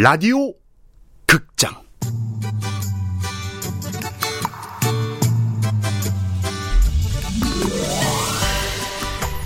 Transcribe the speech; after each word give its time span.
라디오 0.00 0.52
극장. 1.26 1.74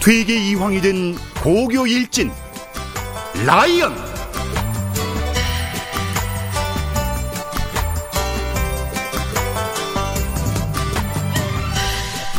퇴계 0.05 0.51
이황이 0.51 0.79
된 0.83 1.17
고교 1.43 1.87
일진 1.87 2.31
라이언. 3.47 3.97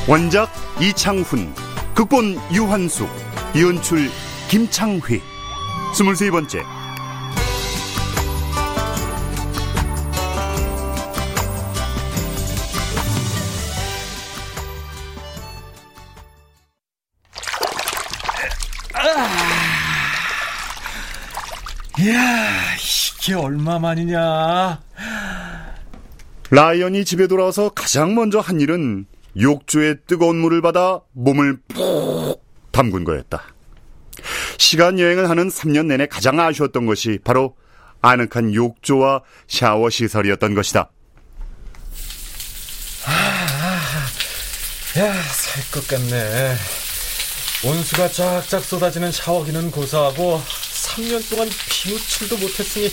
원작 0.08 0.52
이창훈 0.80 1.52
극본 1.96 2.40
유한숙 2.52 3.10
연출 3.60 4.12
김창회 4.50 5.20
스물세 5.98 6.30
번째 6.30 6.62
이야, 22.04 22.76
이게 23.22 23.34
얼마만이냐? 23.34 24.82
라이언이 26.50 27.06
집에 27.06 27.28
돌아와서 27.28 27.70
가장 27.70 28.14
먼저 28.14 28.40
한 28.40 28.60
일은 28.60 29.06
욕조에 29.40 29.96
뜨거운 30.06 30.36
물을 30.38 30.62
받아 30.62 31.00
몸을 31.14 31.58
푹 31.70 32.44
담근 32.72 33.04
거였다. 33.06 33.42
시간 34.58 35.00
여행을 35.00 35.30
하는 35.30 35.48
3년 35.50 35.86
내내 35.88 36.08
가장 36.08 36.40
아쉬웠던 36.40 36.86
것이 36.86 37.20
바로 37.24 37.56
아늑한 38.02 38.54
욕조와 38.54 39.22
샤워 39.48 39.90
시설이었던 39.90 40.54
것이다. 40.56 40.90
야, 45.00 45.14
살 45.14 45.64
것 45.72 45.88
같네. 45.88 46.56
온수가 47.66 48.10
쫙쫙 48.10 48.64
쏟아지는 48.64 49.12
샤워기는 49.12 49.72
고사하고 49.72 50.40
3년 50.96 51.28
동안 51.30 51.50
비누칠도 51.70 52.38
못했으니 52.38 52.90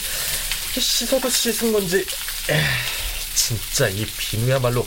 씻어도 0.81 1.29
씻은 1.29 1.73
건지. 1.73 2.07
에이, 2.49 2.63
진짜 3.35 3.89
이 3.89 4.07
비누야말로 4.07 4.87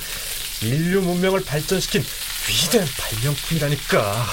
인류 0.62 1.02
문명을 1.02 1.44
발전시킨 1.44 2.04
위대한 2.48 2.88
발명품이라니까. 2.98 4.26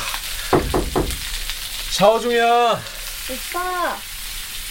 샤워 1.91 2.21
중이야. 2.21 2.83
오빠, 3.31 3.99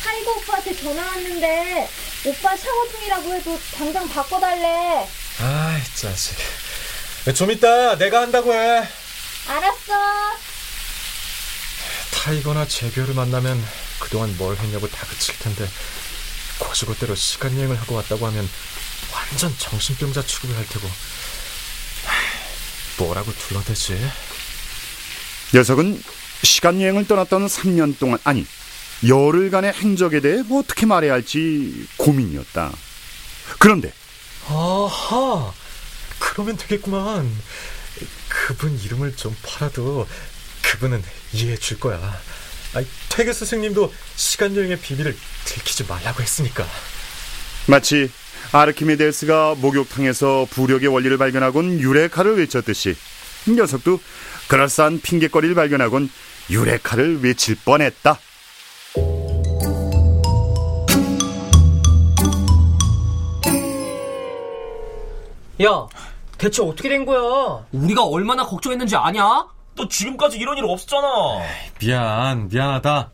타이거 0.04 0.32
오빠한테 0.32 0.76
전화 0.76 1.02
왔는데 1.06 1.90
오빠 2.26 2.56
샤워 2.56 2.90
중이라고 2.92 3.36
해도 3.36 3.60
당장 3.78 4.08
바꿔달래. 4.10 5.08
아이 5.42 5.82
자식. 5.96 6.36
좀 7.36 7.52
이따 7.52 7.98
내가 7.98 8.22
한다고 8.22 8.54
해. 8.54 8.88
알았어. 9.48 10.48
타이거나 12.23 12.67
재규를 12.67 13.14
만나면 13.14 13.64
그동안 14.00 14.36
뭘 14.38 14.58
했냐고 14.58 14.89
다그칠 14.89 15.39
텐데 15.39 15.66
고지고대로 16.59 17.16
시간 17.16 17.56
여행을 17.56 17.80
하고 17.80 17.95
왔다고 17.95 18.28
하면 18.28 18.48
완전 19.14 19.56
정신병자 19.58 20.23
취급을 20.23 20.58
할 20.58 20.67
테고 20.67 20.86
하, 20.86 23.03
뭐라고 23.03 23.34
둘러대지? 23.34 23.97
녀석은 25.53 26.03
시간 26.44 26.81
여행을 26.81 27.08
떠났던 27.08 27.47
3년 27.47 27.97
동안 27.97 28.20
아니 28.25 28.45
열흘간의 29.08 29.72
행적에 29.72 30.19
대해 30.19 30.44
뭐 30.44 30.59
어떻게 30.59 30.86
말해야 30.86 31.13
할지 31.13 31.88
고민이었다. 31.96 32.74
그런데 33.59 33.94
아하 34.46 35.53
그러면 36.19 36.57
되겠구만 36.57 37.34
그분 38.28 38.78
이름을 38.78 39.16
좀 39.16 39.34
팔아도 39.41 40.06
그분은 40.62 41.03
이해해 41.34 41.58
줄 41.58 41.80
거야 41.80 42.00
아이, 42.75 42.86
퇴계 43.09 43.34
스승님도 43.34 43.94
시간 44.16 44.56
여행의 44.56 44.80
비밀을 44.80 45.16
들키지 45.46 45.86
말라고 45.86 46.22
했으니까 46.22 46.66
마치 47.68 48.12
아르키메데스가 48.52 49.56
목욕탕에서 49.58 50.48
부력의 50.50 50.88
원리를 50.88 51.18
발견하곤 51.18 51.80
유레카를 51.80 52.38
외쳤듯이 52.38 52.96
이 53.48 53.52
녀석도 53.52 54.00
그럴싸한 54.48 55.02
핑계거리를 55.02 55.56
발견하곤 55.56 56.09
유레카를 56.50 57.24
외칠 57.24 57.56
뻔했다. 57.64 58.19
야, 65.62 65.88
대체 66.38 66.64
어떻게 66.64 66.90
된 66.90 67.06
거야? 67.06 67.66
우리가 67.72 68.03
얼마나 68.03 68.46
걱정했는지 68.46 68.96
아냐? 68.96 69.46
너 69.79 69.88
지금까지 69.88 70.38
이런 70.38 70.57
일 70.57 70.66
없었잖아. 70.66 71.07
미안 71.79 72.50
미안하다 72.50 73.12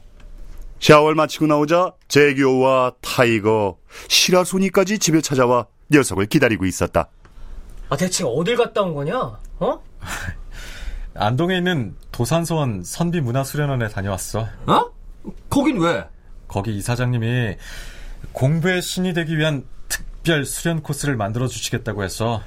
샤워를 0.79 1.15
마치고 1.15 1.45
나오자 1.45 1.93
재규와 2.07 2.93
타이거, 3.01 3.77
시라소니까지 4.07 4.97
집에 4.97 5.21
찾아와 5.21 5.67
녀석을 5.91 6.25
기다리고 6.25 6.65
있었다. 6.65 7.07
아, 7.89 7.95
대체 7.95 8.23
어딜 8.25 8.57
갔다 8.57 8.81
온 8.81 8.95
거냐? 8.95 9.15
어? 9.59 9.83
안동에 11.13 11.57
있는 11.57 11.95
도산서원 12.11 12.83
선비문화수련원에 12.83 13.87
다녀왔어 13.87 14.47
어? 14.65 14.85
거긴 15.49 15.79
왜? 15.79 16.03
거기 16.47 16.75
이사장님이 16.75 17.55
공부의 18.31 18.81
신이 18.81 19.13
되기 19.13 19.37
위한 19.37 19.65
특별 19.87 20.45
수련 20.45 20.81
코스를 20.81 21.15
만들어 21.15 21.47
주시겠다고 21.47 22.03
해서 22.03 22.41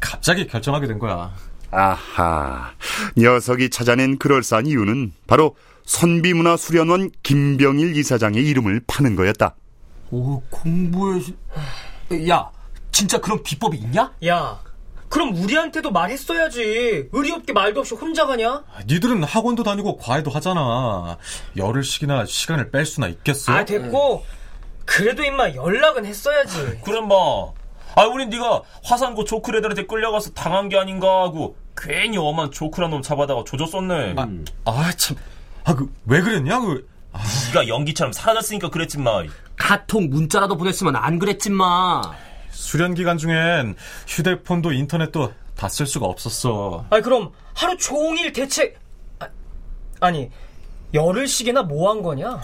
갑자기 0.00 0.46
결정하게 0.46 0.86
된 0.86 0.98
거야. 0.98 1.34
아하, 1.70 2.72
녀석이 3.16 3.70
찾아낸 3.70 4.18
그럴싸한 4.18 4.66
이유는 4.66 5.12
바로 5.26 5.54
선비문화 5.84 6.56
수련원 6.56 7.10
김병일 7.22 7.96
이사장의 7.96 8.44
이름을 8.46 8.82
파는 8.86 9.16
거였다. 9.16 9.54
오, 10.10 10.40
공부에... 10.50 11.20
시- 11.20 11.36
야, 12.28 12.50
진짜 12.90 13.18
그런 13.20 13.42
비법이 13.42 13.76
있냐? 13.78 14.12
야, 14.26 14.60
그럼 15.10 15.34
우리한테도 15.34 15.90
말했어야지. 15.90 17.08
의리 17.12 17.32
없게 17.32 17.52
말도 17.52 17.80
없이 17.80 17.94
혼자 17.94 18.26
가냐? 18.26 18.64
니들은 18.86 19.22
학원도 19.24 19.62
다니고 19.62 19.98
과외도 19.98 20.30
하잖아. 20.30 21.18
열흘씩이나 21.56 22.24
시간을 22.26 22.70
뺄 22.70 22.86
수나 22.86 23.08
있겠어? 23.08 23.52
아, 23.52 23.64
됐고. 23.64 24.24
그래도 24.86 25.22
임마 25.22 25.54
연락은 25.54 26.06
했어야지. 26.06 26.80
그래 26.84 27.00
마. 27.00 27.52
아, 27.94 28.02
우린 28.04 28.28
네가 28.30 28.62
화산고 28.84 29.24
조크레들한테 29.24 29.86
끌려가서 29.86 30.30
당한 30.32 30.68
게 30.68 30.78
아닌가 30.78 31.22
하고 31.22 31.56
괜히 31.76 32.16
엄한 32.18 32.50
조크란 32.50 32.90
놈 32.90 33.02
잡아다가 33.02 33.44
조졌었네. 33.44 34.14
아, 34.64 34.90
참. 34.96 35.16
아, 35.64 35.74
그, 35.74 35.92
왜 36.06 36.20
그랬냐? 36.20 36.60
그, 36.60 36.88
네가 37.48 37.68
연기처럼 37.68 38.12
사라졌으니까 38.12 38.70
그랬지 38.70 38.98
마. 38.98 39.22
카톡 39.56 40.04
문자라도 40.08 40.56
보냈으면 40.56 40.96
안 40.96 41.18
그랬지 41.18 41.50
마. 41.50 42.02
수련 42.50 42.94
기간 42.94 43.18
중엔 43.18 43.76
휴대폰도 44.06 44.72
인터넷도 44.72 45.32
다 45.56 45.68
쓸 45.68 45.86
수가 45.86 46.06
없었어. 46.06 46.84
아니, 46.90 47.02
그럼 47.02 47.32
하루 47.54 47.76
종일 47.76 48.32
대체. 48.32 48.74
아, 49.18 49.26
아니, 50.00 50.30
열흘씩이나 50.94 51.62
뭐 51.64 51.90
한 51.90 52.02
거냐? 52.02 52.40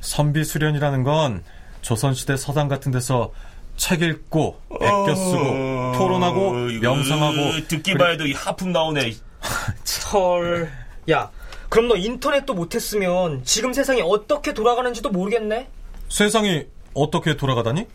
선비 0.00 0.44
수련이라는 0.44 1.04
건 1.04 1.44
조선시대 1.82 2.36
서당 2.36 2.68
같은 2.68 2.90
데서 2.90 3.32
책 3.80 4.02
읽고, 4.02 4.60
애껴 4.78 5.14
쓰고, 5.14 5.92
토론하고, 5.96 6.50
어, 6.50 6.68
이거, 6.68 6.80
명상하고. 6.94 7.66
듣기만 7.66 8.12
해도 8.12 8.26
이 8.26 8.32
하품 8.34 8.72
나오네. 8.72 9.14
헐. 10.12 10.70
야, 11.10 11.30
그럼 11.70 11.88
너 11.88 11.96
인터넷도 11.96 12.52
못했으면 12.52 13.42
지금 13.44 13.72
세상이 13.72 14.02
어떻게 14.02 14.52
돌아가는지도 14.52 15.08
모르겠네? 15.08 15.68
세상이 16.10 16.66
어떻게 16.92 17.38
돌아가다니? 17.38 17.86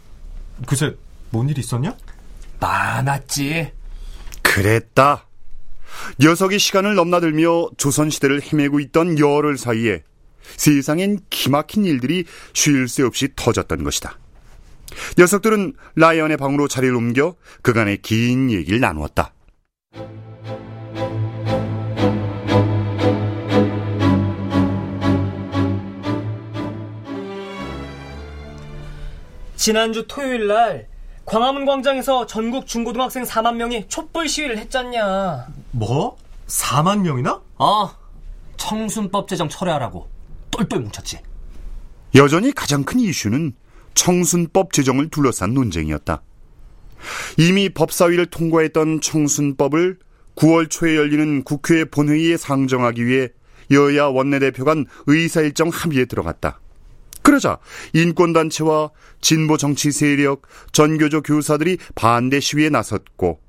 그새 0.66 0.96
뭔 1.30 1.50
일 1.50 1.60
있었냐? 1.60 1.96
많았지. 2.60 3.72
그랬다. 4.42 5.28
녀석이 6.20 6.58
시간을 6.58 6.96
넘나들며 6.96 7.70
조선시대를 7.78 8.42
헤매고 8.42 8.80
있던 8.80 9.20
열흘 9.20 9.58
사이에 9.60 10.02
세상엔 10.58 11.20
기막힌 11.30 11.86
일들이 11.86 12.26
쉴 12.54 12.88
새 12.88 13.04
없이 13.04 13.30
터졌던 13.36 13.84
것이다. 13.84 14.18
녀석들은 15.18 15.74
라이언의 15.96 16.38
방으로 16.38 16.68
자리를 16.68 16.96
옮겨 16.96 17.36
그간의 17.62 18.02
긴 18.02 18.52
얘기를 18.52 18.80
나누었다. 18.80 19.34
지난주 29.56 30.06
토요일 30.08 30.48
날 30.48 30.88
광화문 31.26 31.66
광장에서 31.66 32.28
전국 32.28 32.68
중고등학생 32.68 33.24
4만 33.24 33.56
명이 33.56 33.88
촛불 33.88 34.30
시위를 34.30 34.60
했잖냐. 34.60 35.48
뭐? 35.72 36.18
4만 36.48 37.00
명이나? 37.00 37.42
어, 37.58 37.90
청순법 38.58 39.28
제정 39.28 39.50
철회하라고 39.50 40.08
똘똘 40.52 40.80
뭉쳤지. 40.82 41.20
여전히 42.14 42.52
가장 42.52 42.84
큰 42.84 43.00
이슈는 43.00 43.54
청순법 43.96 44.74
제정을 44.74 45.10
둘러싼 45.10 45.54
논쟁이었다. 45.54 46.22
이미 47.38 47.70
법사위를 47.70 48.28
통과했던 48.28 49.02
청순법을 49.02 49.98
9월 50.36 50.70
초에 50.70 50.96
열리는 50.96 51.44
국회 51.44 51.86
본회의에 51.86 52.38
상정하기 52.38 53.06
위해 53.06 53.30
여야 53.72 54.06
원내대표 54.06 54.66
간 54.66 54.86
의사일정 55.08 55.70
합의에 55.70 56.06
들어갔다. 56.06 56.60
그러자 57.22 57.58
인권단체와 57.94 58.92
진보 59.20 59.58
정치 59.58 59.92
세력, 59.92 60.44
전교조 60.72 61.24
교사들이 61.24 61.78
반대 61.96 62.40
시위에 62.40 62.70
나섰고 62.70 63.40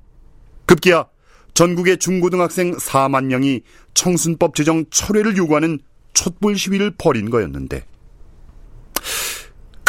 급기야 0.65 1.05
전국의 1.53 1.97
중고등학생 1.97 2.75
4만 2.75 3.25
명이 3.25 3.61
청순법 3.93 4.55
제정 4.55 4.85
철회를 4.89 5.37
요구하는 5.37 5.79
촛불 6.13 6.57
시위를 6.57 6.93
벌인 6.97 7.29
거였는데 7.29 7.85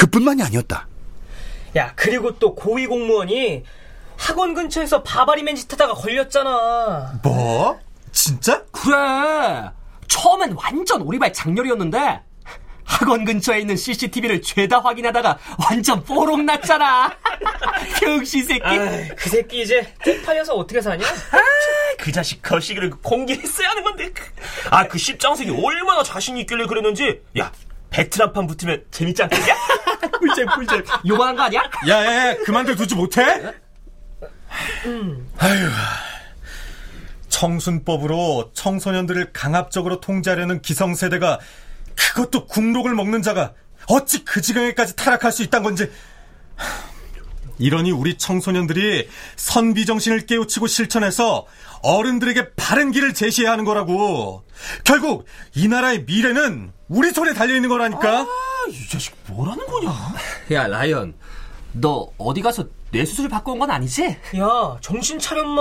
그뿐만이 0.03 0.43
아니었다. 0.45 0.87
야, 1.77 1.93
그리고 1.97 2.39
또 2.39 2.55
고위 2.55 2.87
공무원이 2.87 3.65
학원 4.17 4.55
근처에서 4.55 5.03
바바리 5.03 5.43
맨 5.43 5.56
짓 5.56 5.73
하다가 5.73 5.95
걸렸잖아. 5.95 7.19
뭐? 7.23 7.79
진짜? 8.12 8.62
그래. 8.71 8.95
처음엔 10.06 10.53
완전 10.56 11.03
오리발 11.03 11.33
장렬이었는데 11.33 12.21
학원 12.85 13.25
근처에 13.25 13.59
있는 13.61 13.77
CCTV를 13.77 14.41
죄다 14.41 14.79
확인하다가 14.79 15.39
완전 15.69 16.03
뽀록 16.05 16.43
났잖아. 16.43 17.12
병신 18.01 18.44
새끼. 18.44 18.62
아이, 18.65 19.09
그 19.11 19.29
새끼 19.29 19.62
이제 19.62 19.94
땡 20.05 20.23
팔려서 20.23 20.55
어떻게 20.55 20.81
사냐? 20.81 21.05
그 21.99 22.12
자식 22.12 22.41
거시기를 22.41 22.91
공개했어야 23.03 23.71
하는 23.71 23.83
건데. 23.83 24.12
아, 24.71 24.87
그 24.87 24.97
십장색이 24.97 25.51
얼마나 25.51 26.03
자신이 26.05 26.41
있길래 26.43 26.67
그랬는지. 26.67 27.21
야, 27.39 27.53
배트라판 27.90 28.46
붙으면 28.46 28.85
재밌지 28.90 29.23
않겠냐? 29.23 29.55
꿀잼 30.19 30.46
꿀잼. 30.46 30.85
요만한 31.08 31.37
거 31.37 31.43
아니야? 31.44 31.62
야야야 31.87 32.37
그만들 32.44 32.76
두지 32.76 32.94
못해? 32.94 33.23
아휴 35.38 35.69
청순법으로 37.29 38.50
청소년들을 38.55 39.32
강압적으로 39.32 40.00
통제하려는 40.00 40.61
기성세대가 40.61 41.38
그것도 41.96 42.46
국록을 42.46 42.94
먹는 42.94 43.23
자가 43.23 43.52
어찌 43.87 44.25
그 44.25 44.41
지경에까지 44.41 44.96
타락할 44.96 45.32
수 45.32 45.43
있단 45.43 45.62
건지 45.62 45.91
이러니 47.58 47.90
우리 47.90 48.16
청소년들이 48.16 49.08
선비 49.37 49.84
정신을 49.87 50.26
깨우치고 50.26 50.66
실천해서 50.66 51.46
어른들에게 51.82 52.55
바른 52.56 52.90
길을 52.90 53.14
제시해야 53.14 53.52
하는 53.52 53.64
거라고 53.64 54.44
결국 54.84 55.25
이 55.55 55.69
나라의 55.69 56.05
미래는 56.05 56.72
우리 56.88 57.10
손에 57.10 57.34
달려 57.34 57.55
있는 57.55 57.69
거라니까 57.69 58.26
이 58.69 58.88
자식 58.88 59.14
뭐라는 59.26 59.66
거냐? 59.66 59.93
야 60.52 60.66
라이언, 60.66 61.14
너 61.72 62.08
어디 62.19 62.40
가서 62.43 62.64
뇌수술 62.90 63.28
받고 63.28 63.52
온 63.52 63.58
건 63.58 63.70
아니지? 63.70 64.16
야, 64.38 64.76
정신 64.81 65.19
차렸마. 65.19 65.60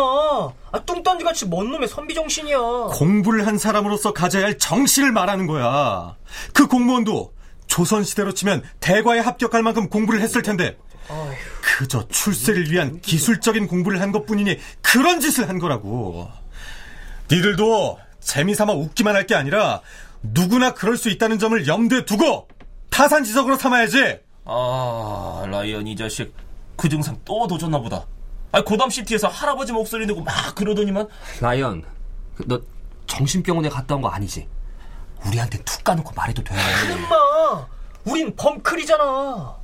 아, 0.71 0.79
뚱딴지 0.85 1.25
같이 1.25 1.45
뭔 1.45 1.69
놈의 1.71 1.89
선비 1.89 2.13
정신이야. 2.13 2.57
공부를 2.94 3.45
한 3.45 3.57
사람으로서 3.57 4.13
가져야 4.13 4.45
할 4.45 4.57
정신을 4.57 5.11
말하는 5.11 5.45
거야. 5.45 6.15
그 6.53 6.67
공무원도 6.67 7.33
조선시대로 7.67 8.33
치면 8.33 8.63
대과에 8.79 9.19
합격할 9.19 9.61
만큼 9.61 9.89
공부를 9.89 10.21
했을 10.21 10.41
텐데, 10.41 10.77
그저 11.62 12.07
출세를 12.07 12.71
위한 12.71 13.00
기술적인 13.01 13.68
공부를 13.68 14.01
한 14.01 14.12
것 14.12 14.25
뿐이니 14.25 14.57
그런 14.81 15.19
짓을 15.19 15.48
한 15.50 15.59
거라고. 15.59 16.30
니들도 17.31 18.00
재미삼아 18.19 18.74
웃기만 18.74 19.15
할 19.15 19.25
게 19.27 19.36
아니라 19.36 19.81
누구나 20.21 20.74
그럴 20.74 20.98
수 20.98 21.09
있다는 21.09 21.39
점을 21.39 21.68
염두에 21.68 22.06
두고 22.06 22.48
타산지석으로 22.89 23.57
삼아야지. 23.57 24.19
아, 24.45 25.45
라이언 25.50 25.88
이 25.88 25.95
자식 25.95 26.33
그 26.75 26.89
증상 26.89 27.18
또 27.25 27.48
도졌나 27.48 27.80
보다. 27.80 28.06
아, 28.51 28.63
고담시티에서 28.63 29.27
할아버지 29.27 29.74
목소리 29.74 30.06
내고 30.06 30.21
막 30.21 30.56
그러더니만. 30.56 31.07
라이언, 31.42 31.83
너 32.45 32.62
정신병원에 33.07 33.69
갔다 33.69 33.95
온 33.95 34.01
거 34.01 34.07
아니지? 34.09 34.48
우리한테 35.25 35.57
툭 35.63 35.83
까놓고 35.83 36.13
말해도 36.15 36.44
돼. 36.44 36.56
엄마, 36.94 37.65
우린 38.06 38.33
범클이잖아. 38.36 39.56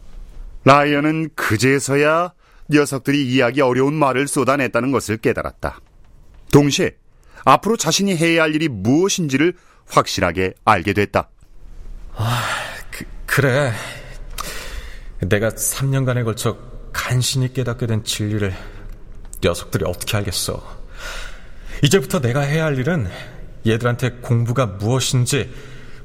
라이언은 0.66 1.32
그제서야 1.36 2.34
녀석들이 2.70 3.28
이해하기 3.28 3.62
어려운 3.62 3.94
말을 3.94 4.28
쏟아냈다는 4.28 4.92
것을 4.92 5.18
깨달았다. 5.18 5.80
동시에 6.52 6.96
앞으로 7.46 7.78
자신이 7.78 8.16
해야 8.16 8.44
할 8.44 8.56
일이 8.56 8.70
무엇인지를 8.70 9.54
확실하게 9.88 10.54
알게 10.64 10.94
됐다. 10.94 11.30
그, 12.92 13.06
그래. 13.26 13.74
내가 15.20 15.50
3년간에 15.50 16.24
걸쳐 16.24 16.58
간신히 16.92 17.54
깨닫게 17.54 17.88
된 17.88 18.04
진리를 18.04 18.54
녀석들이 19.44 19.86
어떻게 19.86 20.18
알겠어. 20.18 20.84
이제부터 21.82 22.22
내가 22.22 22.42
해야 22.42 22.66
할 22.66 22.78
일은 22.78 23.08
얘들한테 23.66 24.12
공부가 24.22 24.66
무엇인지, 24.66 25.54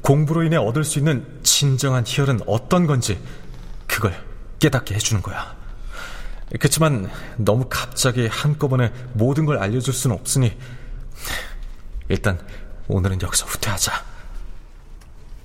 공부로 0.00 0.42
인해 0.42 0.56
얻을 0.56 0.84
수 0.84 0.98
있는 0.98 1.24
진정한 1.42 2.04
희열은 2.06 2.40
어떤 2.46 2.86
건지, 2.86 3.18
그걸 3.86 4.14
깨닫게 4.58 4.94
해주는 4.94 5.22
거야. 5.22 5.56
그렇지만 6.58 7.10
너무 7.36 7.66
갑자기 7.68 8.26
한꺼번에 8.26 8.92
모든 9.12 9.44
걸 9.44 9.58
알려줄 9.58 9.92
수는 9.92 10.16
없으니, 10.16 10.56
일단 12.08 12.38
오늘은 12.88 13.20
여기서 13.20 13.46
후퇴하자. 13.46 13.92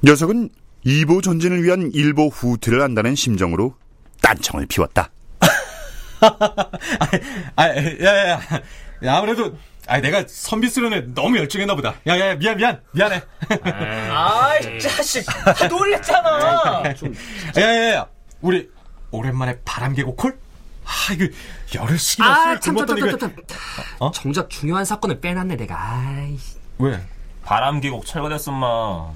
녀석은 0.03 0.49
이보 0.85 1.21
전진을 1.21 1.63
위한 1.63 1.91
일보 1.93 2.27
후퇴를 2.27 2.81
한다는 2.81 3.15
심정으로 3.15 3.75
딴청을 4.21 4.65
피웠다. 4.67 5.09
아, 7.55 7.67
야, 7.67 7.75
야, 8.01 8.29
야. 8.29 8.41
야, 9.05 9.17
아무래도, 9.17 9.57
아, 9.87 9.99
내가 9.99 10.23
선비 10.27 10.69
수련에 10.69 11.13
너무 11.13 11.37
열중했나 11.37 11.75
보다. 11.75 11.95
야, 12.07 12.17
야, 12.17 12.35
미안, 12.35 12.55
미안, 12.55 12.81
미안해. 12.91 13.21
아이, 14.09 14.79
자식. 14.79 15.25
다 15.25 15.67
놀랬잖아. 15.67 16.83
야, 17.59 17.61
야, 17.61 17.93
야. 17.95 18.07
우리, 18.39 18.69
오랜만에 19.17 19.59
바람 19.63 19.93
개고 19.93 20.15
콜? 20.15 20.37
아, 20.85 21.13
이거, 21.13 21.25
열흘 21.75 21.97
씩이나 21.97 22.27
아, 22.29 22.59
참, 22.59 22.75
참, 22.75 22.87
참, 22.87 22.97
이거- 22.97 23.17
참, 23.17 23.35
참. 23.47 23.85
어? 23.99 24.11
정작 24.11 24.49
중요한 24.49 24.83
사건을 24.83 25.21
빼놨네, 25.21 25.55
내가. 25.55 25.75
아이. 25.79 26.37
왜? 26.79 26.99
바람 27.43 27.79
계곡 27.79 28.05
철거됐었마. 28.05 29.11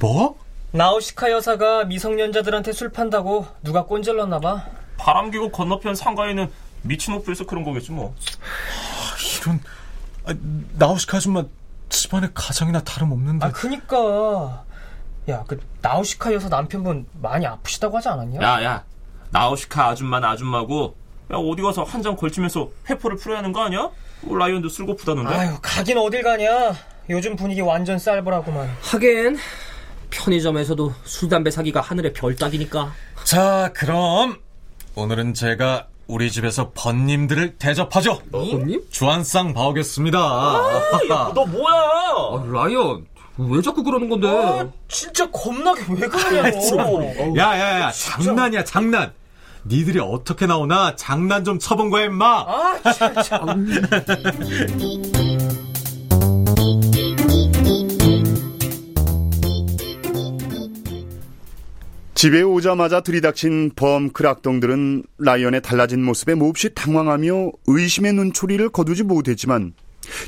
뭐? 0.00 0.38
나우시카 0.72 1.30
여사가 1.30 1.84
미성년자들한테 1.84 2.72
술 2.72 2.90
판다고 2.90 3.46
누가 3.62 3.84
꼰질렀나봐. 3.84 4.64
바람 4.96 5.30
계곡 5.30 5.52
건너편 5.52 5.94
상가에는 5.94 6.50
미친 6.82 7.14
오프에서 7.14 7.44
그런 7.44 7.62
거겠지 7.64 7.92
뭐. 7.92 8.14
이런, 9.42 9.60
아, 10.26 10.34
나우시카 10.78 11.18
아줌마 11.18 11.44
집안에 11.88 12.28
가장이나 12.34 12.80
다름없는데. 12.82 13.46
아, 13.46 13.50
그니까. 13.52 14.64
야, 15.28 15.44
그, 15.46 15.60
나우시카 15.82 16.32
여사 16.32 16.48
남편분 16.48 17.06
많이 17.20 17.46
아프시다고 17.46 17.96
하지 17.96 18.08
않았냐? 18.08 18.40
야, 18.42 18.62
야. 18.64 18.84
나우시카 19.30 19.88
아줌마는 19.88 20.28
아줌마고, 20.28 20.96
야, 21.32 21.36
어디 21.36 21.62
가서 21.62 21.82
한 21.84 22.02
장 22.02 22.16
걸치면서 22.16 22.68
회포를 22.88 23.16
풀어야 23.16 23.38
하는 23.38 23.52
거 23.52 23.62
아니야? 23.62 23.88
뭐 24.22 24.36
라이언도 24.38 24.68
쓸고프다는데. 24.68 25.34
아유, 25.34 25.56
가긴 25.62 25.98
어딜 25.98 26.22
가냐. 26.22 26.74
요즘 27.10 27.36
분위기 27.36 27.60
완전 27.60 27.98
쌀벌하구만. 27.98 28.68
하긴, 28.82 29.38
편의점에서도 30.10 30.92
술, 31.04 31.28
담배 31.28 31.50
사기가 31.50 31.80
하늘의 31.80 32.12
별 32.12 32.34
따기니까. 32.36 32.92
자, 33.24 33.70
그럼, 33.74 34.38
오늘은 34.94 35.34
제가 35.34 35.86
우리 36.08 36.30
집에서 36.32 36.72
번님들을 36.74 37.56
대접하죠. 37.58 38.20
언님? 38.32 38.82
주한상 38.90 39.54
봐오겠습니다. 39.54 40.18
너 41.34 41.46
뭐야? 41.46 41.74
아, 41.74 42.44
라이언, 42.52 43.06
왜 43.38 43.62
자꾸 43.62 43.82
그러는 43.84 44.08
건데? 44.08 44.28
아, 44.28 44.68
진짜 44.88 45.30
겁나게 45.30 45.82
왜 45.90 46.08
그러냐고. 46.08 47.04
야, 47.38 47.58
야, 47.58 47.80
야, 47.80 47.90
장난이야, 47.92 48.64
장난. 48.64 49.12
니들이 49.66 49.98
어떻게 50.00 50.46
나오나 50.46 50.96
장난 50.96 51.44
좀 51.44 51.58
쳐본 51.58 51.90
거야, 51.90 52.06
임마. 52.06 52.26
아, 52.26 52.80
진짜. 52.92 53.40
집에 62.14 62.42
오자마자 62.42 63.00
들이닥친 63.00 63.70
범크 63.76 64.28
악동들은 64.28 65.04
라이언의 65.18 65.62
달라진 65.62 66.04
모습에 66.04 66.34
몹시 66.34 66.74
당황하며 66.74 67.50
의심의 67.66 68.12
눈초리를 68.12 68.68
거두지 68.68 69.04
못했지만 69.04 69.72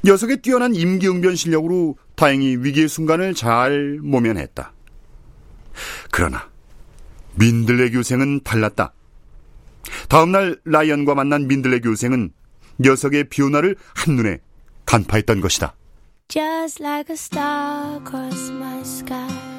녀석의 0.02 0.40
뛰어난 0.40 0.74
임기응변 0.74 1.36
실력으로 1.36 1.96
다행히 2.14 2.56
위기의 2.56 2.88
순간을 2.88 3.34
잘 3.34 3.98
모면했다. 4.02 4.72
그러나 6.10 6.48
민들레 7.34 7.90
교생은 7.90 8.40
달랐다. 8.42 8.94
다음날 10.08 10.58
라이언과 10.64 11.14
만난 11.14 11.46
민들레 11.48 11.80
교생은 11.80 12.32
녀석의 12.80 13.28
변화를 13.30 13.76
한눈에 13.94 14.38
간파했던 14.86 15.40
것이다. 15.40 15.74
Just 16.28 16.82
like 16.82 17.12
a 17.12 17.14
star 17.14 17.96
across 18.00 18.50
my 18.50 18.80
sky. 18.80 19.52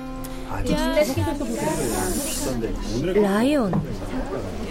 라이언, 3.15 3.71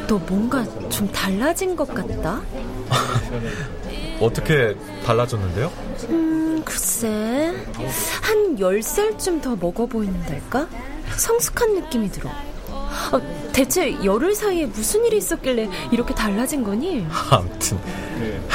너 0.06 0.18
뭔가 0.18 0.64
좀 0.88 1.11
달라진 1.11 1.75
것 1.75 1.87
같다? 1.92 2.40
어떻게 4.21 4.76
달라졌는데요? 5.04 5.73
음, 6.11 6.62
글쎄, 6.64 7.52
한 8.23 8.56
10살쯤 8.56 9.42
더 9.42 9.56
먹어 9.56 9.87
보이는달까? 9.87 10.68
성숙한 11.16 11.75
느낌이 11.75 12.11
들어. 12.11 12.30
어, 13.12 13.20
대체 13.52 13.96
열흘 14.04 14.34
사이에 14.34 14.66
무슨 14.66 15.04
일이 15.04 15.16
있었길래 15.18 15.68
이렇게 15.90 16.14
달라진 16.14 16.62
거니? 16.64 17.06
아무튼 17.30 17.78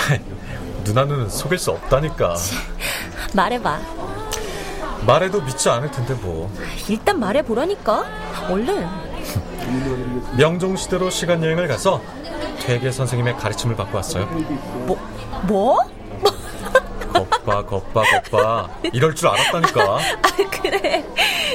누나는 0.84 1.30
속일 1.30 1.58
수 1.58 1.72
없다니까. 1.72 2.36
말해봐. 3.34 3.80
말해도 5.06 5.42
믿지 5.42 5.70
않을 5.70 5.92
텐데 5.92 6.14
뭐. 6.16 6.52
일단 6.88 7.20
말해보라니까. 7.20 8.06
얼른. 8.50 8.88
명종시대로 10.38 11.10
시간 11.10 11.44
여행을 11.44 11.68
가서 11.68 12.02
퇴계 12.62 12.92
선생님의 12.92 13.38
가르침을 13.38 13.76
받고 13.76 13.98
왔어요. 13.98 14.26
뭐? 14.86 14.98
뭐? 15.44 15.78
겉봐 17.14 17.64
겉봐 17.66 18.04
겉봐 18.30 18.70
이럴 18.94 19.16
줄 19.16 19.28
알았다니까. 19.30 19.82
아, 19.98 20.00
그래. 20.62 21.06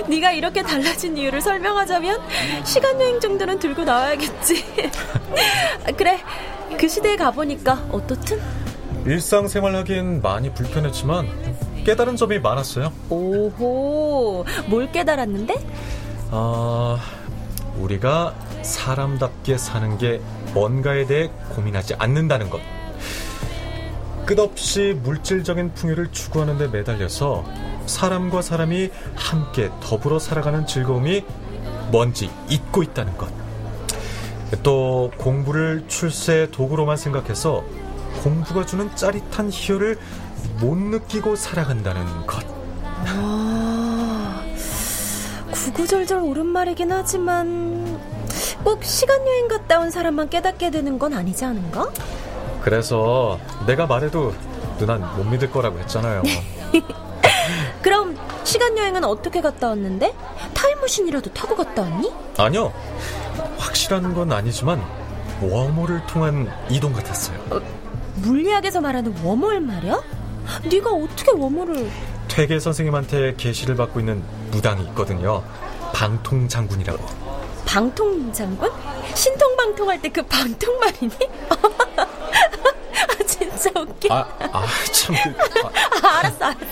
네가 0.09 0.33
이렇게 0.33 0.63
달라진 0.63 1.17
이유를 1.17 1.41
설명하자면 1.41 2.21
시간 2.65 3.01
여행 3.01 3.21
정도는 3.21 3.59
들고 3.59 3.85
나와야겠지. 3.85 4.65
그래. 5.97 6.21
그 6.79 6.89
시대에 6.89 7.17
가보니까 7.17 7.87
어떻든? 7.93 8.41
일상생활 9.07 9.75
하기엔 9.77 10.23
많이 10.23 10.53
불편했지만 10.55 11.29
깨달은 11.85 12.17
점이 12.17 12.39
많았어요. 12.39 12.93
오호, 13.11 14.45
뭘 14.69 14.91
깨달았는데? 14.93 15.55
아, 16.31 16.99
우리가 17.79 18.35
사람답게 18.63 19.59
사는 19.59 19.99
게 19.99 20.21
뭔가에 20.55 21.07
대해 21.07 21.31
고민하지 21.51 21.95
않는다는 21.99 22.49
것. 22.49 22.61
끝없이 24.27 24.99
물질적인 25.03 25.75
풍요를 25.75 26.13
추구하는 26.13 26.59
데 26.59 26.69
매달려서 26.69 27.45
사람과 27.87 28.43
사람이 28.43 28.91
함께 29.15 29.71
더불어 29.81 30.19
살아가는 30.19 30.67
즐거움이 30.67 31.25
뭔지 31.91 32.31
잊고 32.49 32.83
있다는 32.83 33.17
것. 33.17 33.29
또 34.63 35.11
공부를 35.17 35.85
출세의 35.89 36.51
도구로만 36.51 36.97
생각해서 36.97 37.65
공부가 38.23 38.65
주는 38.65 38.95
짜릿한 38.95 39.51
희열을 39.51 39.99
못 40.61 40.77
느끼고 40.77 41.37
살아간다는 41.37 42.27
것. 42.27 42.45
아, 43.07 44.45
구구절절 45.51 46.21
옳은 46.21 46.47
말이긴 46.47 46.93
하지만 46.93 48.01
꼭 48.63 48.85
시간 48.85 49.27
여행 49.27 49.49
갔다 49.49 49.81
온 49.81 49.91
사람만 49.91 50.29
깨닫게 50.29 50.71
되는 50.71 50.99
건 50.99 51.15
아니지 51.15 51.45
않은가? 51.45 51.91
그래서 52.63 53.39
내가 53.67 53.87
말해도 53.87 54.35
누난 54.79 55.01
못 55.17 55.25
믿을 55.25 55.51
거라고 55.51 55.79
했잖아요. 55.81 56.23
그럼 57.83 58.17
시간 58.45 58.77
여행은 58.79 59.05
어떻게 59.05 59.41
갔다 59.41 59.69
왔는데? 59.69 60.15
타임머신이라도 60.55 61.33
타고 61.33 61.57
갔다 61.57 61.83
왔니? 61.83 62.13
아니요. 62.39 62.73
확실한 63.59 64.15
건 64.15 64.33
아니지만 64.33 64.83
웜홀을 65.41 66.07
통한 66.07 66.49
이동 66.71 66.93
같았어요. 66.93 67.37
어, 67.51 67.61
물리학에서 68.17 68.81
말하는 68.81 69.15
웜홀 69.25 69.61
말이야? 69.61 70.01
네가 70.71 70.91
어떻게 70.91 71.33
웜홀을... 71.33 71.91
퇴계 72.29 72.61
선생님한테 72.61 73.35
계시를 73.37 73.77
받고 73.77 74.01
있는 74.01 74.23
무당이 74.53 74.85
있거든요. 74.87 75.43
방통 75.93 76.49
장군이라고. 76.49 77.05
방통 77.67 78.33
장군? 78.33 78.71
신통방통할 79.15 80.01
때 80.01 80.09
그 80.11 80.23
방통 80.23 80.79
말이니? 80.79 81.13
아, 83.63 83.65
진짜 83.65 83.81
웃겨. 83.81 84.15
아, 84.15 84.27
아 84.53 84.67
참. 84.93 85.15
그, 85.23 85.61
아. 86.07 86.09
아, 86.09 86.19
알았어, 86.19 86.45
알았어. 86.47 86.63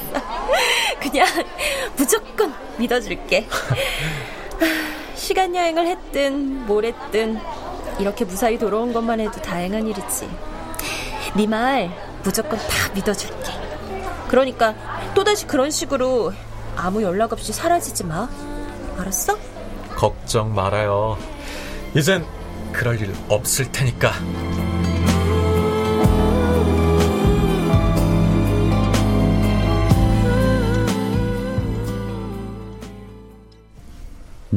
그냥 1.00 1.26
무조건 1.97 2.54
믿어줄게. 2.78 3.47
시간 5.14 5.54
여행을 5.54 5.87
했든 5.87 6.66
뭘 6.66 6.85
했든 6.87 7.38
이렇게 7.99 8.25
무사히 8.25 8.59
돌아온 8.59 8.92
것만 8.92 9.20
해도 9.20 9.40
다행한 9.40 9.87
일이지. 9.87 10.28
네 11.37 11.47
말 11.47 11.90
무조건 12.25 12.59
다 12.59 12.90
믿어줄게. 12.94 13.52
그러니까 14.28 14.75
또다시 15.14 15.47
그런 15.47 15.70
식으로 15.70 16.32
아무 16.76 17.02
연락 17.02 17.32
없이 17.32 17.52
사라지지 17.52 18.04
마. 18.04 18.28
알았어? 18.99 19.37
걱정 19.97 20.54
말아요. 20.54 21.18
이젠 21.94 22.25
그럴 22.73 23.00
일 23.00 23.14
없을 23.28 23.70
테니까. 23.73 24.12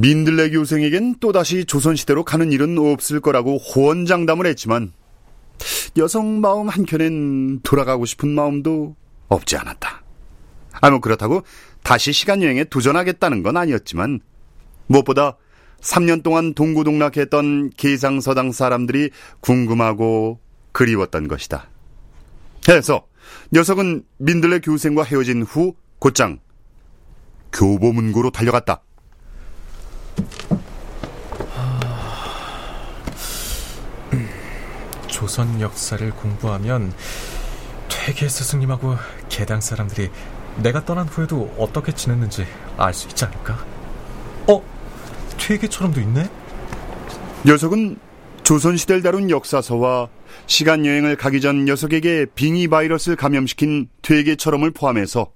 민들레 0.04 0.50
교생에겐 0.50 1.16
또다시 1.22 1.64
조선시대로 1.64 2.26
가는 2.26 2.52
일은 2.52 2.78
없을 2.78 3.22
거라고 3.22 3.58
호언장담을 3.58 4.46
했지만 4.48 4.92
여성 5.96 6.42
마음 6.42 6.68
한켠엔 6.68 7.62
돌아가고 7.62 8.06
싶은 8.06 8.28
마음도 8.28 8.98
없지 9.30 9.56
않았다. 9.56 10.04
아무 10.82 10.96
뭐 10.96 11.00
그렇다고 11.00 11.44
다시 11.84 12.12
시간여행에 12.12 12.66
도전하겠다는 12.66 13.44
건 13.44 13.56
아니었지만 13.56 14.20
무엇보다 14.88 15.38
3년 15.80 16.22
동안 16.22 16.54
동고동락했던 16.54 17.70
계상서당 17.78 18.52
사람들이 18.52 19.10
궁금하고 19.40 20.42
그리웠던 20.74 21.30
것이다. 21.30 21.70
해서 22.68 23.08
녀석은 23.54 24.04
민들레 24.18 24.60
교생과 24.60 25.04
헤어진 25.04 25.44
후 25.44 25.76
곧장 26.00 26.40
교보문고로 27.54 28.32
달려갔다. 28.32 28.84
조선 35.08 35.62
역사를 35.62 36.12
공부하면 36.12 36.94
퇴계 37.88 38.28
스승님하고 38.28 38.98
개당 39.30 39.62
사람들이 39.62 40.10
내가 40.58 40.84
떠난 40.86 41.08
후에도 41.08 41.54
어떻게 41.58 41.94
지냈는지 41.94 42.46
알 42.78 42.94
수 42.94 43.08
있지 43.08 43.24
않을까? 43.26 43.66
어? 44.48 44.62
퇴계처럼도 45.38 46.02
있네? 46.02 46.30
녀석은 47.46 47.98
조선시대를 48.44 49.02
다룬 49.02 49.30
역사서와 49.30 50.10
시간여행을 50.48 51.16
가기 51.16 51.40
전 51.40 51.66
녀석에게 51.66 52.26
빙의 52.36 52.68
바이러스를 52.68 53.16
감염시킨 53.16 53.90
퇴계처럼을 54.02 54.72
포함해서 54.72 55.32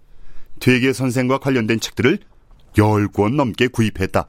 퇴계 0.60 0.91
선생과 0.91 1.38
관련된 1.38 1.79
책들을 1.79 2.19
10권 2.74 3.36
넘게 3.36 3.67
구입했다. 3.67 4.27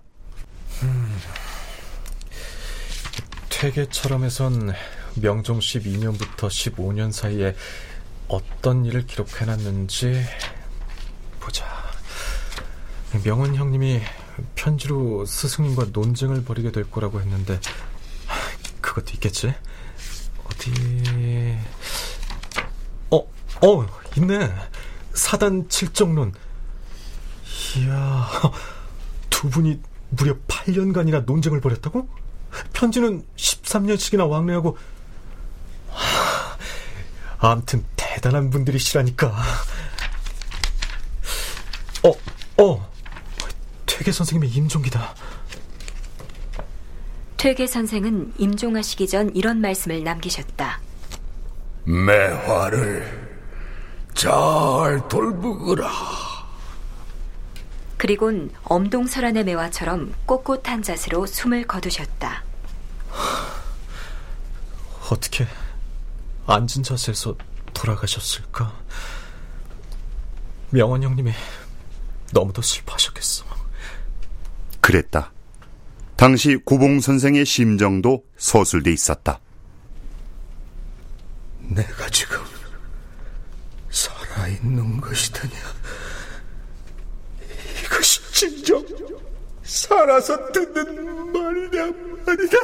퇴계처럼에선 3.58 4.72
명종 5.16 5.58
12년부터 5.58 6.46
15년 6.46 7.10
사이에 7.10 7.56
어떤 8.28 8.84
일을 8.84 9.04
기록해놨는지 9.04 10.24
보자. 11.40 11.66
명원 13.24 13.56
형님이 13.56 14.00
편지로 14.54 15.26
스승님과 15.26 15.86
논쟁을 15.92 16.44
벌이게 16.44 16.70
될 16.70 16.88
거라고 16.88 17.20
했는데 17.20 17.58
그것도 18.80 19.14
있겠지? 19.14 19.52
어디... 20.44 21.58
어, 23.10 23.16
어, 23.16 23.86
있네. 24.16 24.54
사단 25.14 25.68
칠정론. 25.68 26.32
이야, 27.76 28.30
두 29.28 29.50
분이 29.50 29.80
무려 30.10 30.36
8년간이나 30.46 31.24
논쟁을 31.24 31.60
벌였다고? 31.60 32.08
편지는 32.72 33.24
13년씩이나 33.68 34.28
왕래하고 34.28 34.76
암튼 37.38 37.84
대단한 37.96 38.50
분들이시라니까. 38.50 39.28
어, 42.04 42.62
어. 42.62 42.90
퇴계 43.86 44.10
선생님의 44.10 44.50
임종기다. 44.50 45.14
퇴계 47.36 47.66
선생은 47.66 48.34
임종하시기 48.38 49.06
전 49.06 49.34
이런 49.36 49.60
말씀을 49.60 50.02
남기셨다. 50.02 50.80
매화를 51.84 53.28
잘 54.14 55.08
돌보거라. 55.08 55.88
그리곤 57.96 58.50
엄동설안의 58.64 59.44
매화처럼 59.44 60.14
꼿꼿한 60.26 60.82
자세로 60.82 61.26
숨을 61.26 61.66
거두셨다. 61.66 62.47
어떻게 65.10 65.46
앉은 66.46 66.82
자세에서 66.82 67.36
돌아가셨을까? 67.72 68.78
명원 70.70 71.02
형님이 71.02 71.32
너무도 72.32 72.60
슬퍼하셨겠어. 72.62 73.44
그랬다. 74.80 75.32
당시 76.16 76.56
고봉 76.56 77.00
선생의 77.00 77.46
심정도 77.46 78.24
서술돼 78.36 78.92
있었다. 78.92 79.40
내가 81.60 82.08
지금 82.10 82.38
살아있는 83.90 85.00
것이더냐? 85.00 85.54
이것이 87.84 88.32
진정 88.32 88.84
살아서 89.62 90.50
듣는 90.52 91.32
말이냐 91.32 92.07
말이냐? 92.28 92.58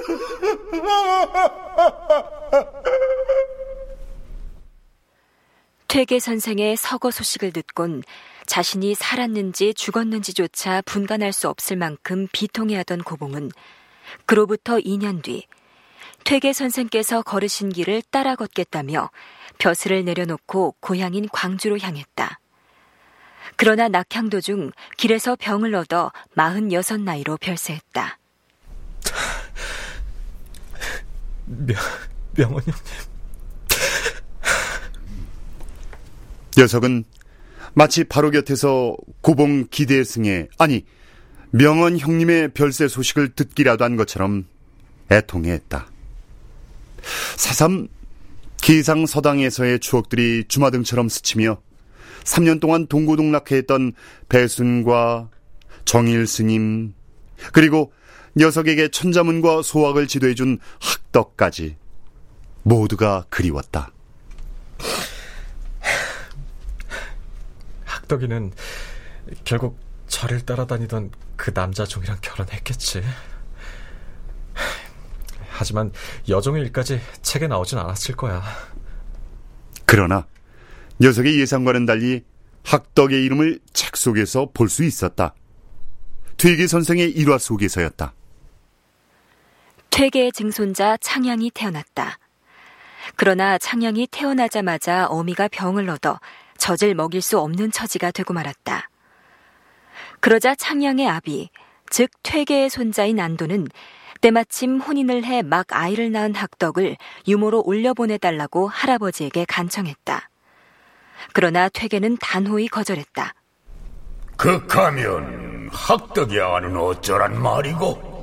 퇴계 5.89 6.19
선생의 6.19 6.77
서거 6.77 7.11
소식을 7.11 7.53
듣곤 7.53 8.03
자신이 8.47 8.95
살았는지 8.95 9.75
죽었는지조차 9.75 10.83
분간할 10.83 11.33
수 11.33 11.49
없을 11.49 11.77
만큼 11.77 12.27
비통해하던 12.33 13.05
고봉은 13.05 13.51
그로부터 14.27 14.79
2년 14.79 15.23
뒤 15.23 15.47
퇴계 16.25 16.53
선생께서 16.53 17.23
걸으신 17.23 17.69
길을 17.71 18.03
따라 18.11 18.35
걷겠다며 18.35 19.11
벼슬을 19.59 20.05
내려놓고 20.05 20.75
고향인 20.81 21.29
광주로 21.33 21.79
향했다. 21.79 22.41
그러나 23.57 23.89
낙향 23.89 24.31
도중 24.31 24.73
길에서 24.97 25.37
병을 25.37 25.75
얻어 25.75 26.11
46 26.35 27.03
나이로 27.03 27.37
별세했다. 27.37 28.19
명, 31.47 31.77
명원 32.37 32.63
형님. 32.63 32.75
녀석은 36.57 37.05
마치 37.75 38.05
바로 38.05 38.31
곁에서 38.31 38.97
고봉 39.21 39.67
기대승의 39.71 40.49
아니 40.59 40.85
명언 41.51 41.99
형님의 41.99 42.55
별세 42.55 42.89
소식을 42.89 43.35
듣기라도 43.35 43.85
한 43.85 43.97
것처럼 43.97 44.47
애통해했다. 45.11 45.87
사삼 47.37 47.89
기상 48.63 49.07
서당에서의 49.07 49.81
추억들이 49.81 50.45
주마등처럼 50.49 51.09
스치며 51.09 51.61
3년 52.25 52.61
동안 52.61 52.87
동고동락해했던 52.87 53.93
배순과 54.29 55.29
정일 55.85 56.27
스님 56.27 56.95
그리고 57.53 57.93
녀석에게 58.37 58.89
천자문과 58.89 59.63
소학을 59.63 60.07
지도해준 60.07 60.59
학덕까지 60.81 61.77
모두가 62.63 63.27
그리웠다. 63.29 63.91
학덕이는 67.85 68.53
결국 69.45 69.79
저를 70.09 70.41
따라다니던 70.43 71.11
그 71.37 71.53
남자 71.53 71.85
종이랑 71.85 72.19
결혼했겠지. 72.21 73.03
하지만 75.49 75.93
여종의 76.29 76.63
일까지 76.65 77.01
책에 77.23 77.47
나오진 77.47 77.79
않았을 77.79 78.17
거야. 78.17 78.43
그러나 79.87 80.27
녀석의 81.01 81.39
예상과는 81.41 81.87
달리 81.87 82.25
학덕의 82.65 83.25
이름을 83.25 83.61
책 83.73 83.97
속에서 83.97 84.51
볼 84.53 84.69
수 84.69 84.83
있었다. 84.85 85.35
퇴계 86.37 86.67
선생의 86.67 87.13
일화 87.13 87.39
속에서였다. 87.39 88.15
퇴계의 89.95 90.33
증손자 90.33 90.97
창양이 90.97 91.53
태어났다. 91.53 92.19
그러나 93.15 93.59
창양이 93.59 94.09
태어나자마자 94.09 95.07
어미가 95.07 95.47
병을 95.47 95.89
얻어 95.89 96.19
젖을 96.59 96.97
먹일 96.97 97.23
수 97.23 97.39
없는 97.39 97.71
처지가 97.71 98.11
되고 98.11 98.35
말았다. 98.35 98.91
그러자 100.19 100.57
창양의 100.57 101.09
아비, 101.09 101.49
즉 101.91 102.11
퇴계의 102.25 102.71
손자인 102.71 103.21
안도는 103.21 103.69
때마침 104.21 104.81
혼인을 104.81 105.23
해 105.23 105.43
막 105.43 105.67
아이를 105.71 106.11
낳은 106.11 106.35
학덕을 106.35 106.97
유모로 107.29 107.63
올려보내달라고 107.65 108.67
할아버지에게 108.67 109.45
간청했다. 109.47 110.29
그러나 111.35 111.69
퇴계는 111.69 112.17
단호히 112.21 112.67
거절했다. 112.67 113.33
극하면 114.37 115.69
학덕이 115.73 116.41
아는 116.41 116.77
어쩌란 116.79 117.41
말이고? 117.41 118.14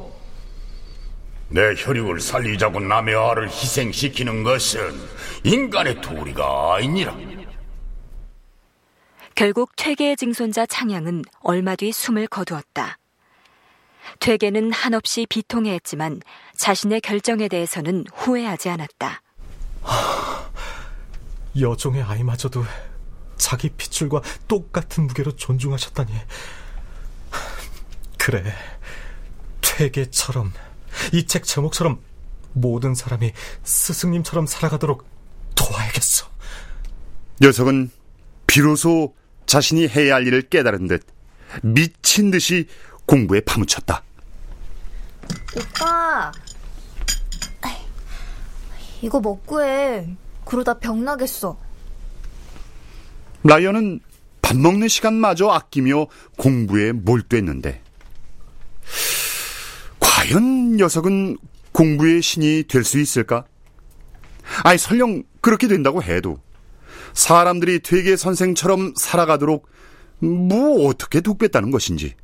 내 1.51 1.73
혈육을 1.75 2.21
살리자고 2.21 2.79
남의 2.79 3.13
아를 3.13 3.49
희생시키는 3.49 4.43
것은 4.43 4.79
인간의 5.43 6.01
도리가 6.01 6.75
아니니라. 6.75 7.15
결국 9.35 9.75
퇴계의 9.75 10.15
증손자 10.17 10.65
창양은 10.65 11.23
얼마 11.41 11.75
뒤 11.75 11.91
숨을 11.91 12.27
거두었다. 12.27 12.97
퇴계는 14.19 14.71
한없이 14.71 15.25
비통해했지만 15.27 16.21
자신의 16.55 17.01
결정에 17.01 17.47
대해서는 17.47 18.05
후회하지 18.13 18.69
않았다. 18.69 19.21
여종의 21.59 22.03
아이마저도 22.03 22.63
자기 23.35 23.69
핏줄과 23.69 24.21
똑같은 24.47 25.07
무게로 25.07 25.35
존중하셨다니. 25.35 26.13
그래, 28.17 28.43
퇴계처럼, 29.61 30.53
이 31.13 31.25
책 31.25 31.43
제목처럼 31.43 31.99
모든 32.53 32.95
사람이 32.95 33.31
스승님처럼 33.63 34.45
살아가도록 34.45 35.05
도와야겠어. 35.55 36.27
녀석은 37.41 37.91
비로소 38.47 39.13
자신이 39.45 39.87
해야 39.87 40.15
할 40.15 40.27
일을 40.27 40.43
깨달은 40.43 40.87
듯 40.87 41.05
미친 41.63 42.31
듯이 42.31 42.67
공부에 43.05 43.41
파묻혔다. 43.41 44.03
오빠, 45.55 46.31
이거 49.01 49.19
먹고 49.19 49.63
해. 49.63 50.15
그러다 50.45 50.77
병 50.79 51.03
나겠어. 51.03 51.57
라이언은 53.43 53.99
밥 54.41 54.55
먹는 54.57 54.87
시간마저 54.87 55.47
아끼며 55.49 56.07
공부에 56.37 56.91
몰두했는데 56.91 57.80
과연 60.31 60.77
녀석은 60.77 61.37
공부의 61.73 62.21
신이 62.21 62.63
될 62.69 62.85
수 62.85 62.99
있을까? 62.99 63.43
아니 64.63 64.77
설령 64.77 65.23
그렇게 65.41 65.67
된다고 65.67 66.01
해도 66.01 66.41
사람들이 67.13 67.81
되게 67.81 68.15
선생처럼 68.15 68.93
살아가도록 68.95 69.67
뭐 70.19 70.87
어떻게 70.87 71.19
돕겠다는 71.19 71.71
것인지. 71.71 72.15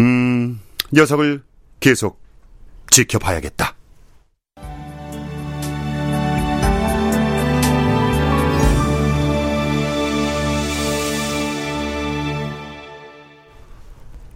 음, 0.00 0.60
녀석을 0.94 1.42
계속 1.80 2.20
지켜봐야겠다. 2.90 3.76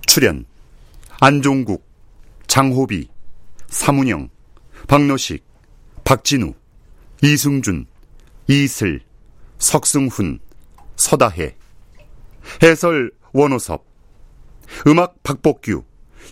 출연 0.07 0.45
안종국, 1.25 1.89
장호비, 2.49 3.09
사문영, 3.69 4.29
박노식, 4.89 5.45
박진우, 6.03 6.53
이승준, 7.23 7.87
이슬, 8.49 9.01
석승훈, 9.57 10.41
서다해 10.97 11.55
해설 12.61 13.13
원호섭 13.33 13.85
음악 14.89 15.23
박복규 15.23 15.85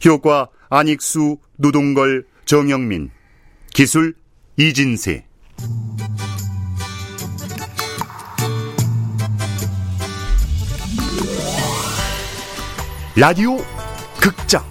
효과 0.06 0.48
안익수, 0.70 1.38
노동걸, 1.54 2.26
정영민 2.44 3.12
기술 3.72 4.16
이진세. 4.56 5.24
라디오 13.14 13.56
극장 14.20 14.69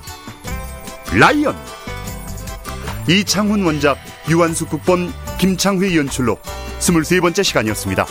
라이언 1.12 1.56
이창훈 3.08 3.65
원작 3.65 3.98
유한숙 4.30 4.69
국본 4.69 5.12
김창휘 5.39 5.98
연출로 5.98 6.38
23번째 6.80 7.43
시간이었습니다. 7.43 8.06